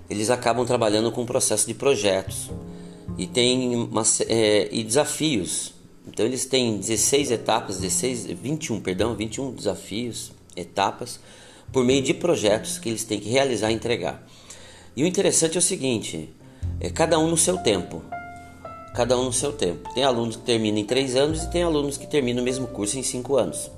eles 0.10 0.30
acabam 0.30 0.66
trabalhando 0.66 1.12
com 1.12 1.24
o 1.24 1.26
processo 1.26 1.68
de 1.68 1.74
projetos 1.74 2.50
e 3.18 3.28
tem 3.28 3.76
uma, 3.76 4.04
é, 4.28 4.68
e 4.72 4.84
desafios. 4.84 5.74
Então 6.08 6.26
eles 6.26 6.46
têm 6.46 6.78
16 6.78 7.32
etapas, 7.32 7.78
16, 7.78 8.26
21, 8.26 8.82
perdão, 8.82 9.16
21 9.16 9.52
desafios, 9.52 10.32
etapas 10.56 11.20
por 11.72 11.84
meio 11.84 12.02
de 12.02 12.14
projetos 12.14 12.78
que 12.78 12.90
eles 12.90 13.04
têm 13.04 13.20
que 13.20 13.30
realizar 13.30 13.72
e 13.72 13.74
entregar. 13.74 14.26
E 14.96 15.04
o 15.04 15.08
interessante 15.08 15.56
é 15.56 15.60
o 15.60 15.62
seguinte: 15.62 16.30
é 16.80 16.90
cada 16.90 17.20
um 17.20 17.30
no 17.30 17.38
seu 17.38 17.58
tempo. 17.58 18.02
Cada 18.94 19.18
um 19.18 19.26
no 19.26 19.34
seu 19.34 19.52
tempo. 19.52 19.94
Tem 19.94 20.04
alunos 20.04 20.38
que 20.38 20.44
terminam 20.44 20.80
em 20.80 20.86
três 20.86 21.16
anos 21.16 21.44
e 21.44 21.52
tem 21.52 21.64
alunos 21.64 21.98
que 21.98 22.08
terminam 22.08 22.42
o 22.42 22.46
mesmo 22.46 22.68
curso 22.68 22.98
em 22.98 23.04
cinco 23.04 23.36
anos. 23.36 23.70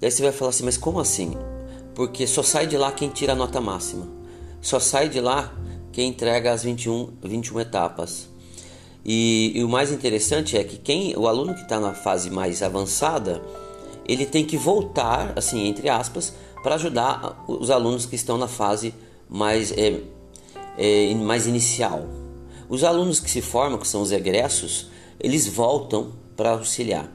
Daí 0.00 0.10
você 0.10 0.22
vai 0.22 0.32
falar 0.32 0.50
assim, 0.50 0.64
mas 0.64 0.76
como 0.76 1.00
assim? 1.00 1.34
Porque 1.94 2.26
só 2.26 2.42
sai 2.42 2.66
de 2.66 2.76
lá 2.76 2.92
quem 2.92 3.08
tira 3.08 3.32
a 3.32 3.36
nota 3.36 3.60
máxima. 3.60 4.06
Só 4.60 4.78
sai 4.78 5.08
de 5.08 5.20
lá 5.20 5.54
quem 5.92 6.10
entrega 6.10 6.52
as 6.52 6.62
21, 6.62 7.14
21 7.22 7.60
etapas. 7.60 8.28
E, 9.04 9.52
e 9.54 9.64
o 9.64 9.68
mais 9.68 9.90
interessante 9.90 10.56
é 10.56 10.64
que 10.64 10.76
quem 10.76 11.16
o 11.16 11.26
aluno 11.26 11.54
que 11.54 11.62
está 11.62 11.80
na 11.80 11.94
fase 11.94 12.30
mais 12.30 12.62
avançada, 12.62 13.42
ele 14.12 14.26
tem 14.26 14.44
que 14.44 14.56
voltar, 14.56 15.32
assim, 15.36 15.66
entre 15.66 15.88
aspas, 15.88 16.34
para 16.62 16.74
ajudar 16.74 17.44
os 17.46 17.70
alunos 17.70 18.06
que 18.06 18.16
estão 18.16 18.36
na 18.36 18.48
fase 18.48 18.92
mais, 19.28 19.72
é, 19.72 20.00
é, 20.76 21.14
mais 21.14 21.46
inicial. 21.46 22.04
Os 22.68 22.82
alunos 22.82 23.20
que 23.20 23.30
se 23.30 23.40
formam, 23.40 23.78
que 23.78 23.86
são 23.86 24.02
os 24.02 24.12
egressos, 24.12 24.88
eles 25.18 25.46
voltam 25.46 26.12
para 26.36 26.50
auxiliar. 26.50 27.10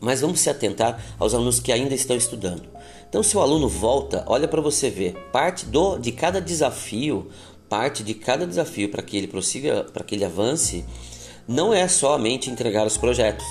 Mas 0.00 0.20
vamos 0.20 0.40
se 0.40 0.48
atentar 0.48 1.02
aos 1.18 1.34
alunos 1.34 1.60
que 1.60 1.72
ainda 1.72 1.94
estão 1.94 2.16
estudando. 2.16 2.62
Então, 3.08 3.22
se 3.22 3.36
o 3.36 3.40
aluno 3.40 3.68
volta, 3.68 4.24
olha 4.26 4.48
para 4.48 4.60
você 4.60 4.90
ver, 4.90 5.14
parte 5.32 5.66
do, 5.66 5.98
de 5.98 6.12
cada 6.12 6.40
desafio, 6.40 7.28
parte 7.68 8.02
de 8.02 8.14
cada 8.14 8.46
desafio 8.46 8.90
para 8.90 9.02
que 9.02 9.16
ele 9.16 9.26
prossiga, 9.26 9.84
para 9.84 10.04
que 10.04 10.14
ele 10.14 10.24
avance, 10.24 10.84
não 11.46 11.72
é 11.72 11.86
somente 11.88 12.50
entregar 12.50 12.86
os 12.86 12.96
projetos. 12.96 13.46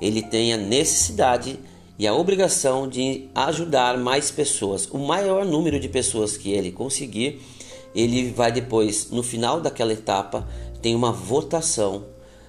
Ele 0.00 0.22
tem 0.22 0.52
a 0.52 0.56
necessidade 0.56 1.58
e 1.98 2.06
a 2.06 2.14
obrigação 2.14 2.88
de 2.88 3.28
ajudar 3.34 3.96
mais 3.96 4.30
pessoas. 4.30 4.88
O 4.90 4.98
maior 4.98 5.44
número 5.44 5.80
de 5.80 5.88
pessoas 5.88 6.36
que 6.36 6.52
ele 6.52 6.70
conseguir, 6.70 7.40
ele 7.94 8.30
vai 8.30 8.52
depois, 8.52 9.10
no 9.10 9.22
final 9.22 9.60
daquela 9.60 9.92
etapa, 9.92 10.46
tem 10.82 10.94
uma 10.94 11.12
votação 11.12 12.04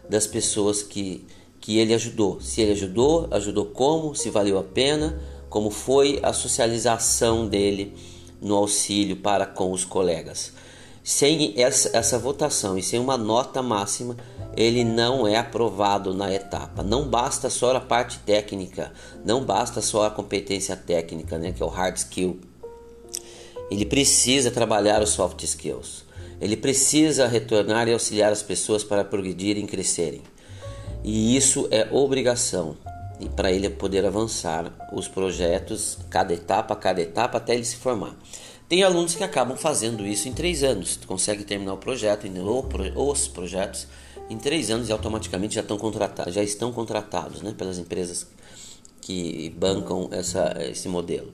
das 0.10 0.28
pessoas 0.28 0.84
que, 0.84 1.26
que 1.62 1.78
ele 1.80 1.94
ajudou. 1.94 2.42
Se 2.42 2.62
ele 2.62 2.74
ajudou, 2.74 3.28
ajudou 3.32 3.66
como, 3.66 4.14
se 4.14 4.30
valeu 4.30 4.58
a 4.58 4.64
pena, 4.64 5.20
como 5.50 5.70
foi 5.70 6.20
a 6.22 6.34
socialização 6.34 7.48
dele 7.48 7.94
no 8.42 8.56
auxílio 8.56 9.16
para 9.18 9.46
com 9.46 9.72
os 9.72 9.86
colegas. 9.86 10.54
Sem 11.08 11.54
essa, 11.56 11.96
essa 11.96 12.20
votação 12.20 12.78
e 12.78 12.84
sem 12.84 13.00
uma 13.00 13.16
nota 13.18 13.62
máxima, 13.62 14.18
ele 14.58 14.84
não 14.84 15.26
é 15.26 15.38
aprovado 15.38 16.14
na 16.14 16.34
etapa. 16.34 16.84
Não 16.84 17.08
basta 17.08 17.50
só 17.50 17.74
a 17.74 17.80
parte 17.80 18.20
técnica, 18.20 18.92
não 19.24 19.42
basta 19.42 19.82
só 19.82 20.06
a 20.06 20.12
competência 20.12 20.76
técnica, 20.76 21.38
né, 21.38 21.54
que 21.54 21.64
é 21.64 21.66
o 21.66 21.70
hard 21.70 21.96
skill. 21.96 22.42
Ele 23.72 23.86
precisa 23.86 24.52
trabalhar 24.52 25.02
os 25.02 25.12
soft 25.12 25.42
skills. 25.44 26.04
Ele 26.42 26.58
precisa 26.58 27.26
retornar 27.26 27.88
e 27.88 27.94
auxiliar 27.94 28.34
as 28.34 28.44
pessoas 28.44 28.84
para 28.84 29.06
progredirem 29.06 29.64
e 29.64 29.68
crescerem. 29.68 30.22
E 31.06 31.38
isso 31.38 31.70
é 31.72 31.88
obrigação 31.90 32.76
para 33.34 33.50
ele 33.50 33.70
poder 33.70 34.06
avançar 34.06 34.74
os 34.92 35.08
projetos, 35.08 36.00
cada 36.10 36.34
etapa, 36.34 36.76
cada 36.76 37.02
etapa, 37.02 37.38
até 37.38 37.56
ele 37.56 37.64
se 37.64 37.78
formar. 37.78 38.14
Tem 38.68 38.84
alunos 38.84 39.16
que 39.16 39.24
acabam 39.24 39.58
fazendo 39.58 40.06
isso 40.06 40.28
em 40.28 40.34
três 40.34 40.62
anos, 40.62 41.00
consegue 41.08 41.46
terminar 41.46 41.74
o 41.74 41.78
projeto, 41.78 42.28
os 42.96 43.28
projetos 43.28 43.88
em 44.30 44.38
três 44.38 44.70
anos 44.70 44.90
e 44.90 44.92
automaticamente 44.92 45.56
já 45.56 45.62
estão 45.62 45.78
contratados, 45.78 46.34
já 46.34 46.44
estão 46.44 46.72
contratados, 46.74 47.42
né, 47.42 47.54
pelas 47.58 47.78
empresas 47.78 48.28
que 49.00 49.50
bancam 49.52 50.10
essa, 50.12 50.54
esse 50.60 50.90
modelo. 50.90 51.32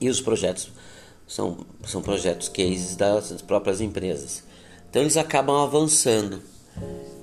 E 0.00 0.08
os 0.08 0.20
projetos 0.20 0.72
são, 1.26 1.64
são 1.86 2.02
projetos 2.02 2.48
cases 2.48 2.96
das 2.96 3.40
próprias 3.42 3.80
empresas. 3.80 4.42
Então 4.90 5.02
eles 5.02 5.16
acabam 5.16 5.56
avançando. 5.56 6.42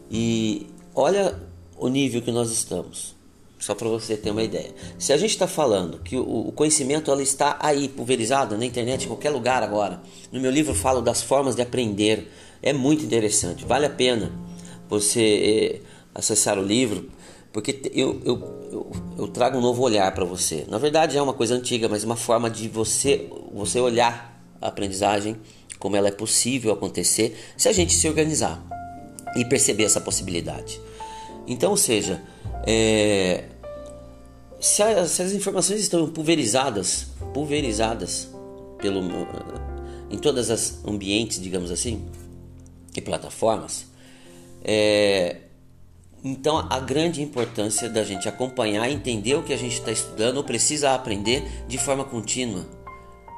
E 0.09 0.67
olha 0.95 1.37
o 1.77 1.89
nível 1.89 2.21
que 2.21 2.31
nós 2.31 2.49
estamos. 2.49 3.13
Só 3.61 3.75
para 3.75 3.87
você 3.87 4.17
ter 4.17 4.31
uma 4.31 4.41
ideia. 4.41 4.73
Se 4.97 5.13
a 5.13 5.17
gente 5.17 5.29
está 5.29 5.45
falando 5.45 5.99
que 5.99 6.17
o, 6.17 6.51
conhecimento 6.51 7.11
ela 7.11 7.21
está 7.21 7.59
aí 7.61 7.87
pulverizado 7.87 8.57
na 8.57 8.65
internet, 8.65 9.03
em 9.05 9.07
qualquer 9.07 9.29
lugar 9.29 9.61
agora. 9.61 10.01
No 10.31 10.41
meu 10.41 10.49
livro 10.49 10.71
eu 10.71 10.75
falo 10.75 10.99
das 10.99 11.21
formas 11.21 11.55
de 11.55 11.61
aprender. 11.61 12.27
É 12.59 12.73
muito 12.73 13.05
interessante, 13.05 13.63
vale 13.63 13.85
a 13.85 13.89
pena 13.89 14.31
você 14.89 15.21
eh, 15.21 15.81
acessar 16.13 16.57
o 16.57 16.63
livro, 16.63 17.09
porque 17.53 17.91
eu, 17.93 18.19
eu, 18.25 18.69
eu, 18.71 18.91
eu 19.19 19.27
trago 19.27 19.59
um 19.59 19.61
novo 19.61 19.83
olhar 19.83 20.11
para 20.11 20.25
você. 20.25 20.65
Na 20.67 20.79
verdade 20.79 21.15
é 21.15 21.21
uma 21.21 21.33
coisa 21.33 21.53
antiga, 21.53 21.87
mas 21.87 22.03
uma 22.03 22.15
forma 22.15 22.49
de 22.49 22.67
você, 22.67 23.29
você 23.53 23.79
olhar 23.79 24.43
a 24.59 24.69
aprendizagem, 24.69 25.37
como 25.77 25.95
ela 25.95 26.07
é 26.07 26.11
possível 26.11 26.73
acontecer, 26.73 27.37
se 27.55 27.69
a 27.69 27.71
gente 27.71 27.93
se 27.93 28.07
organizar 28.07 28.59
e 29.35 29.45
perceber 29.45 29.83
essa 29.83 30.01
possibilidade. 30.01 30.81
Então, 31.47 31.71
ou 31.71 31.77
seja, 31.77 32.21
é, 32.65 33.45
se, 34.61 34.83
a, 34.83 35.07
se, 35.07 35.21
as 35.23 35.33
informações 35.33 35.81
estão 35.81 36.07
pulverizadas, 36.07 37.07
pulverizadas 37.33 38.29
pelo, 38.77 39.01
em 40.09 40.17
todas 40.17 40.51
as 40.51 40.85
ambientes, 40.85 41.41
digamos 41.41 41.71
assim, 41.71 42.05
e 42.95 43.01
plataformas, 43.01 43.87
é, 44.63 45.37
então 46.23 46.67
a 46.69 46.79
grande 46.79 47.21
importância 47.21 47.89
da 47.89 48.03
gente 48.03 48.29
acompanhar, 48.29 48.89
entender 48.89 49.35
o 49.35 49.41
que 49.41 49.51
a 49.51 49.57
gente 49.57 49.73
está 49.73 49.91
estudando 49.91 50.37
ou 50.37 50.43
precisa 50.43 50.93
aprender 50.93 51.43
de 51.67 51.79
forma 51.79 52.03
contínua. 52.03 52.63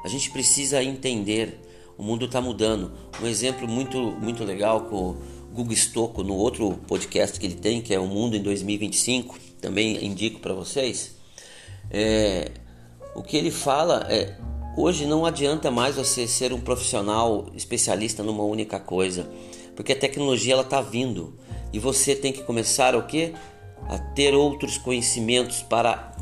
A 0.04 0.08
gente 0.08 0.30
precisa 0.30 0.84
entender. 0.84 1.58
O 1.96 2.02
mundo 2.02 2.26
está 2.26 2.40
mudando. 2.40 2.92
Um 3.22 3.26
exemplo 3.26 3.66
muito 3.66 3.98
muito 3.98 4.44
legal 4.44 4.82
com 4.82 5.16
Google 5.54 5.72
Stocco 5.74 6.22
no 6.22 6.34
outro 6.34 6.78
podcast 6.86 7.40
que 7.40 7.46
ele 7.46 7.54
tem, 7.54 7.80
que 7.80 7.94
é 7.94 7.98
O 7.98 8.06
Mundo 8.06 8.36
em 8.36 8.42
2025, 8.42 9.38
também 9.64 10.04
indico 10.04 10.40
para 10.40 10.52
vocês. 10.52 11.16
É, 11.90 12.50
o 13.14 13.22
que 13.22 13.34
ele 13.34 13.50
fala 13.50 14.06
é: 14.10 14.36
hoje 14.76 15.06
não 15.06 15.24
adianta 15.24 15.70
mais 15.70 15.96
você 15.96 16.28
ser 16.28 16.52
um 16.52 16.60
profissional 16.60 17.46
especialista 17.54 18.22
numa 18.22 18.44
única 18.44 18.78
coisa, 18.78 19.26
porque 19.74 19.94
a 19.94 19.96
tecnologia 19.96 20.52
ela 20.52 20.62
está 20.62 20.82
vindo 20.82 21.38
e 21.72 21.78
você 21.78 22.14
tem 22.14 22.30
que 22.30 22.42
começar 22.42 22.94
o 22.94 23.06
que? 23.06 23.32
A 23.88 23.98
ter 23.98 24.34
outros 24.34 24.76
conhecimentos 24.76 25.62
para 25.62 26.14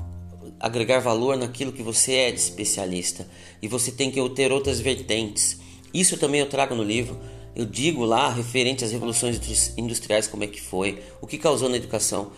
agregar 0.61 1.01
valor 1.01 1.37
naquilo 1.37 1.73
que 1.73 1.83
você 1.83 2.15
é 2.15 2.31
de 2.31 2.39
especialista 2.39 3.27
e 3.61 3.67
você 3.67 3.91
tem 3.91 4.09
que 4.09 4.29
ter 4.31 4.53
outras 4.53 4.79
vertentes. 4.79 5.59
Isso 5.93 6.17
também 6.17 6.41
eu 6.41 6.49
trago 6.49 6.77
no 6.77 6.85
livro 6.85 7.19
eu 7.55 7.67
digo 7.67 8.05
lá 8.05 8.31
referente 8.31 8.83
às 8.85 8.93
revoluções 8.93 9.39
industriais 9.77 10.27
como 10.27 10.45
é 10.45 10.47
que 10.47 10.61
foi, 10.61 11.03
o 11.21 11.27
que 11.27 11.37
causou 11.37 11.69
na 11.69 11.77
educação, 11.77 12.33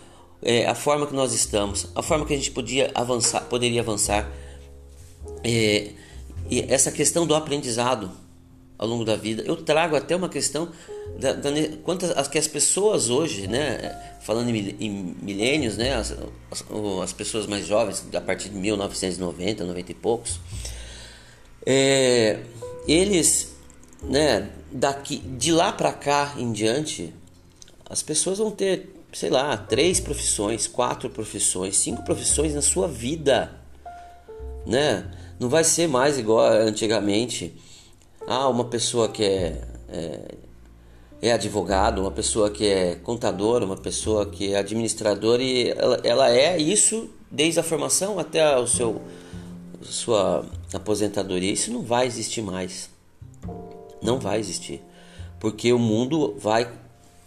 é, 0.45 0.67
a 0.67 0.75
forma 0.75 1.07
que 1.07 1.15
nós 1.15 1.33
estamos, 1.33 1.89
a 1.95 2.03
forma 2.03 2.27
que 2.27 2.35
a 2.35 2.37
gente 2.37 2.51
podia 2.51 2.91
avançar, 2.95 3.41
poderia 3.47 3.81
avançar, 3.81 4.31
é, 5.43 5.91
e 6.51 6.61
essa 6.69 6.93
questão 6.93 7.27
do 7.27 7.35
aprendizado 7.35 8.11
ao 8.79 8.87
longo 8.87 9.05
da 9.05 9.17
vida. 9.17 9.43
Eu 9.47 9.57
trago 9.57 9.97
até 9.97 10.15
uma 10.15 10.29
questão 10.29 10.69
da, 11.19 11.33
da 11.33 11.51
quantas 11.83 12.11
as 12.11 12.29
que 12.29 12.39
as 12.39 12.47
pessoas 12.47 13.09
hoje, 13.09 13.47
né, 13.47 14.17
falando 14.21 14.51
em, 14.51 14.77
em 14.81 15.17
milênios, 15.23 15.77
né, 15.77 15.95
as, 15.95 16.15
as, 16.51 16.65
as, 17.03 17.13
pessoas 17.13 17.47
mais 17.47 17.67
jovens 17.67 18.05
a 18.13 18.21
partir 18.21 18.51
de 18.51 18.57
1990, 18.57 19.65
90 19.65 19.91
e 19.91 19.95
poucos, 19.95 20.41
é, 21.65 22.41
eles, 22.87 23.55
né, 24.03 24.51
daqui 24.71 25.19
de 25.19 25.53
lá 25.53 25.73
para 25.73 25.93
cá 25.93 26.35
em 26.37 26.53
diante, 26.53 27.13
as 27.89 28.03
pessoas 28.03 28.39
vão 28.39 28.51
ter, 28.51 28.94
sei 29.15 29.31
lá, 29.31 29.57
três 29.57 30.01
profissões, 30.01 30.67
quatro 30.67 31.09
profissões, 31.09 31.77
cinco 31.77 32.03
profissões 32.03 32.53
na 32.53 32.61
sua 32.61 32.89
vida, 32.89 33.53
né? 34.67 35.09
Não 35.39 35.49
vai 35.49 35.63
ser 35.63 35.87
mais 35.87 36.19
igual 36.19 36.47
antigamente. 36.47 37.55
Ah, 38.27 38.49
uma 38.49 38.65
pessoa 38.65 39.09
que 39.09 39.23
é, 39.23 39.63
é, 39.89 40.35
é 41.23 41.33
advogado, 41.33 42.01
uma 42.01 42.11
pessoa 42.11 42.51
que 42.51 42.67
é 42.67 42.97
contador, 42.97 43.63
uma 43.63 43.77
pessoa 43.77 44.27
que 44.27 44.53
é 44.53 44.59
administrador 44.59 45.41
e 45.41 45.71
ela, 45.71 46.01
ela 46.03 46.31
é 46.31 46.59
isso 46.59 47.09
desde 47.31 47.61
a 47.61 47.63
formação 47.63 48.19
até 48.19 48.57
o 48.59 48.67
seu 48.67 49.01
sua 49.83 50.47
aposentadoria, 50.73 51.53
isso 51.53 51.71
não 51.71 51.83
vai 51.83 52.07
existir 52.07 52.43
mais. 52.43 52.89
Não 54.03 54.19
vai 54.19 54.39
existir. 54.39 54.83
Porque 55.39 55.73
o 55.73 55.79
mundo 55.79 56.35
vai 56.39 56.71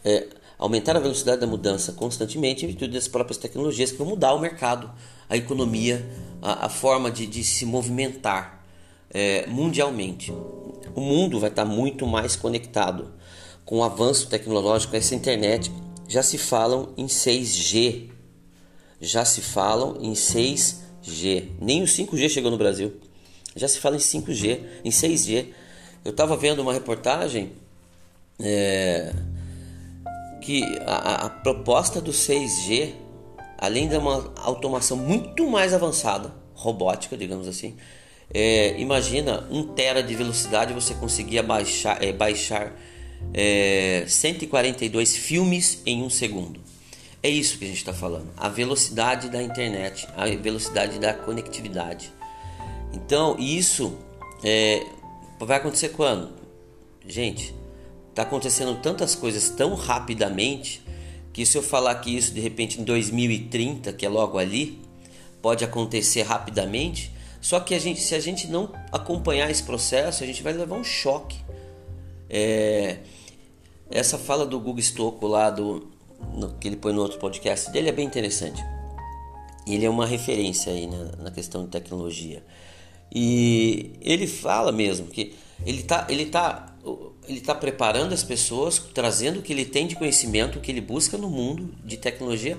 é, 0.03 0.27
aumentar 0.58 0.96
a 0.96 1.00
velocidade 1.00 1.42
da 1.42 1.48
mudança 1.48 1.92
constantemente 1.92 2.66
em 2.66 2.70
virtude 2.70 2.94
das 2.94 3.08
próprias 3.08 3.38
tecnologias 3.38 3.92
que 3.92 3.98
vão 3.98 4.08
mudar 4.08 4.34
o 4.34 4.40
mercado, 4.40 4.92
a 5.30 5.38
economia, 5.38 6.06
a, 6.42 6.66
a 6.66 6.70
forma 6.70 7.12
de, 7.12 7.28
de, 7.28 7.44
se 7.44 7.66
movimentar 7.66 8.64
é, 9.12 9.46
mundialmente. 9.48 10.32
O 10.96 11.02
mundo 11.02 11.40
vai 11.40 11.50
estar 11.50 11.66
muito 11.66 12.08
mais 12.08 12.36
conectado 12.36 13.14
com 13.66 13.80
o 13.80 13.84
avanço 13.84 14.28
tecnológico, 14.28 14.96
essa 14.96 15.14
internet. 15.14 15.72
Já 16.08 16.24
se 16.24 16.38
falam 16.38 16.94
em 16.98 17.06
6G, 17.06 18.10
já 19.00 19.26
se 19.26 19.42
falam 19.42 19.98
em 20.02 20.14
6G. 20.14 21.50
Nem 21.60 21.84
o 21.84 21.86
5G 21.86 22.30
chegou 22.30 22.50
no 22.50 22.58
Brasil. 22.58 22.96
Já 23.56 23.68
se 23.68 23.80
fala 23.80 23.96
em 23.96 24.00
5G, 24.00 24.62
em 24.84 24.90
6G. 24.90 25.48
Eu 26.06 26.12
estava 26.12 26.38
vendo 26.38 26.62
uma 26.62 26.74
reportagem 26.74 27.52
é, 28.40 29.14
que 30.48 30.63
a, 30.86 31.25
a, 31.25 31.30
proposta 31.30 32.00
do 32.00 32.12
6G, 32.12 32.94
além 33.58 33.89
de 33.89 33.98
uma 33.98 34.34
automação 34.38 34.96
muito 34.96 35.46
mais 35.46 35.74
avançada, 35.74 36.34
robótica, 36.54 37.18
digamos 37.18 37.50
assim, 37.50 37.75
é, 38.34 38.80
imagina 38.80 39.46
um 39.51 39.63
tera 39.63 40.01
de 40.01 40.16
velocidade 40.16 40.74
você 40.74 40.94
conseguia 40.94 41.44
baixar, 41.44 42.01
é, 42.01 42.13
baixar 42.13 42.74
é, 43.34 44.06
142 44.08 45.18
filmes 45.18 45.82
em 45.86 46.01
um 46.01 46.10
segundo. 46.10 46.62
É 47.22 47.27
isso 47.27 47.58
que 47.58 47.66
a 47.66 47.68
gente 47.68 47.80
está 47.80 47.92
falando. 47.92 48.30
A 48.38 48.48
velocidade 48.48 49.30
da 49.30 49.44
internet, 49.44 50.08
a 50.16 50.27
velocidade 50.27 50.98
da 50.98 51.13
conectividade. 51.13 52.10
Então, 52.94 53.36
isso 53.38 53.98
é, 54.42 54.82
vai 55.42 55.58
acontecer 55.58 55.89
quando? 55.89 56.30
Gente, 57.06 57.54
está 58.18 58.24
acontecendo 58.24 58.74
tantas 58.82 59.14
coisas 59.14 59.48
tão 59.52 59.76
rapidamente 59.76 60.82
que 61.32 61.46
se 61.46 61.56
eu 61.56 61.62
falar 61.62 61.94
que 61.96 62.18
isso 62.18 62.34
de 62.34 62.42
repente 62.42 62.82
em 62.82 62.84
2030, 62.84 63.94
que 63.94 64.04
é 64.04 64.10
logo 64.10 64.40
ali, 64.40 64.82
pode 65.40 65.64
acontecer 65.64 66.24
rapidamente, 66.24 67.14
só 67.40 67.60
que 67.60 67.76
a 67.76 67.80
gente, 67.80 68.02
se 68.02 68.16
a 68.16 68.20
gente 68.20 68.48
não 68.48 68.74
acompanhar 68.92 69.52
esse 69.52 69.62
processo, 69.62 70.24
a 70.24 70.26
gente 70.26 70.42
vai 70.42 70.52
levar 70.52 70.76
um 70.76 70.84
choque. 70.84 71.38
É, 72.28 72.98
essa 73.92 74.18
fala 74.18 74.48
do 74.48 74.60
Google 74.60 74.82
Stocco 74.82 75.28
lá 75.28 75.52
do 75.52 75.88
no, 76.34 76.54
que 76.54 76.68
ele 76.68 76.76
põe 76.76 76.94
no 76.94 77.04
outro 77.04 77.20
podcast 77.20 77.70
dele 77.70 77.90
é 77.90 77.92
bem 77.92 78.08
interessante. 78.08 78.60
Ele 79.68 79.86
é 79.86 79.90
uma 79.90 80.08
referência 80.08 80.74
aí 80.74 80.88
na, 80.88 81.24
na 81.24 81.30
questão 81.30 81.66
de 81.66 81.70
tecnologia. 81.70 82.44
E 83.14 83.92
ele 84.02 84.26
fala 84.26 84.72
mesmo 84.72 85.06
que 85.06 85.36
ele 85.64 85.82
está 85.82 86.08
ele 86.10 86.26
tá, 86.26 86.76
ele 87.27 87.41
tá 87.41 87.53
preparando 87.53 88.13
as 88.13 88.24
pessoas, 88.24 88.79
trazendo 88.93 89.39
o 89.39 89.41
que 89.41 89.53
ele 89.53 89.65
tem 89.65 89.88
de 89.88 89.96
conhecimento, 89.96 90.57
o 90.57 90.62
que 90.62 90.72
ele 90.72 90.81
busca 90.81 91.17
no 91.17 91.29
mundo 91.29 91.74
de 91.84 91.98
tecnologia, 91.98 92.57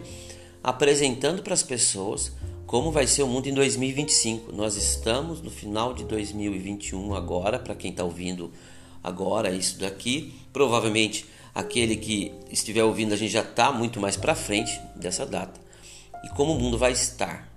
apresentando 0.62 1.42
para 1.42 1.54
as 1.54 1.62
pessoas 1.62 2.32
como 2.66 2.92
vai 2.92 3.06
ser 3.06 3.22
o 3.22 3.26
mundo 3.26 3.48
em 3.48 3.54
2025. 3.54 4.52
Nós 4.52 4.76
estamos 4.76 5.40
no 5.40 5.50
final 5.50 5.94
de 5.94 6.04
2021 6.04 7.14
agora, 7.14 7.58
para 7.58 7.74
quem 7.74 7.90
está 7.90 8.04
ouvindo 8.04 8.52
agora 9.02 9.50
isso 9.50 9.78
daqui. 9.78 10.34
Provavelmente 10.52 11.24
aquele 11.54 11.96
que 11.96 12.32
estiver 12.50 12.84
ouvindo 12.84 13.14
a 13.14 13.16
gente 13.16 13.32
já 13.32 13.40
está 13.40 13.72
muito 13.72 13.98
mais 13.98 14.18
para 14.18 14.34
frente 14.34 14.78
dessa 14.94 15.24
data. 15.24 15.58
E 16.24 16.28
como 16.30 16.52
o 16.52 16.60
mundo 16.60 16.76
vai 16.76 16.92
estar, 16.92 17.50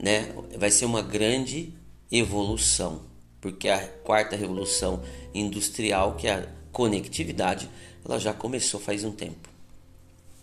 né? 0.00 0.32
Vai 0.56 0.70
ser 0.70 0.84
uma 0.84 1.02
grande 1.02 1.74
evolução, 2.12 3.02
porque 3.40 3.68
a 3.68 3.78
quarta 4.04 4.36
revolução 4.36 5.02
industrial, 5.34 6.14
que 6.16 6.26
é 6.26 6.34
a 6.34 6.46
conectividade, 6.72 7.68
ela 8.04 8.18
já 8.18 8.32
começou 8.32 8.80
faz 8.80 9.04
um 9.04 9.12
tempo. 9.12 9.48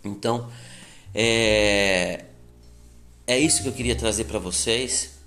Então, 0.03 0.49
é, 1.13 2.25
é 3.25 3.39
isso 3.39 3.61
que 3.61 3.69
eu 3.69 3.73
queria 3.73 3.95
trazer 3.95 4.25
para 4.25 4.39
vocês. 4.39 5.17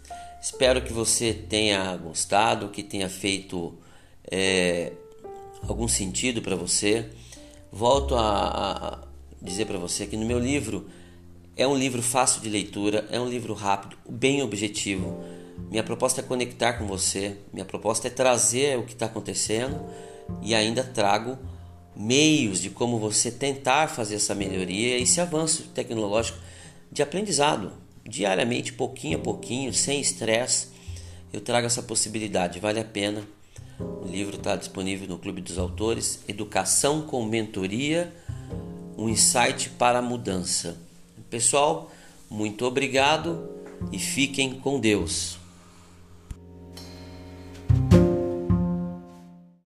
Espero 0.41 0.83
que 0.83 0.93
você 0.93 1.33
tenha 1.35 1.97
gostado, 1.97 2.69
que 2.69 2.83
tenha 2.83 3.09
feito 3.09 3.77
é, 4.31 4.93
algum 5.69 5.87
sentido 5.87 6.41
para 6.41 6.57
você. 6.57 7.11
Volto 7.71 8.17
a, 8.17 9.03
a 9.03 9.09
dizer 9.41 9.67
para 9.67 9.79
você 9.79 10.07
que 10.07 10.17
no 10.17 10.27
meu 10.27 10.39
livro 10.39 10.89
é 11.57 11.67
um 11.67 11.77
livro 11.77 12.03
fácil 12.03 12.41
de 12.41 12.49
leitura, 12.49 13.07
é 13.11 13.21
um 13.21 13.29
livro 13.29 13.53
rápido, 13.53 13.97
bem 14.09 14.43
objetivo. 14.43 15.23
Minha 15.69 15.83
proposta 15.83 16.21
é 16.21 16.25
conectar 16.25 16.75
com 16.75 16.87
você, 16.87 17.37
minha 17.53 17.65
proposta 17.65 18.07
é 18.07 18.11
trazer 18.11 18.79
o 18.79 18.85
que 18.85 18.93
está 18.93 19.07
acontecendo 19.07 19.81
e 20.43 20.55
ainda 20.55 20.85
trago 20.85 21.39
meios 21.95 22.61
de 22.61 22.71
como 22.71 22.99
você 22.99 23.31
tentar 23.31 23.89
fazer 23.89 24.17
essa 24.17 24.35
melhoria 24.35 24.99
e 24.99 25.03
esse 25.03 25.21
avanço 25.21 25.65
tecnológico 25.75 26.39
de 26.91 27.03
aprendizado 27.03 27.73
diariamente, 28.09 28.73
pouquinho 28.73 29.19
a 29.19 29.21
pouquinho, 29.21 29.73
sem 29.73 30.01
estresse. 30.01 30.69
Eu 31.33 31.41
trago 31.41 31.67
essa 31.67 31.83
possibilidade, 31.83 32.59
vale 32.59 32.81
a 32.81 32.85
pena. 32.85 33.23
O 33.79 34.07
livro 34.07 34.37
está 34.37 34.57
disponível 34.57 35.09
no 35.09 35.19
Clube 35.19 35.41
dos 35.41 35.59
Autores, 35.59 36.21
Educação 36.27 37.03
com 37.03 37.25
Mentoria, 37.25 38.13
um 38.99 39.09
insight 39.09 39.71
para 39.71 40.01
a 40.01 40.03
mudança. 40.03 40.77
Pessoal, 41.31 41.91
muito 42.29 42.67
obrigado 42.67 43.49
e 43.93 43.99
fiquem 43.99 44.55
com 44.55 44.81
Deus. 44.81 45.40